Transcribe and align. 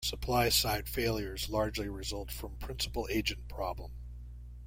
Supply-side 0.03 0.89
failures 0.89 1.47
largely 1.47 1.87
result 1.87 2.31
from 2.31 2.57
principal-agent 2.57 3.47
problem. 3.47 3.91